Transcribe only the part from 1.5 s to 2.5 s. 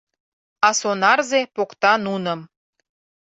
покта нуным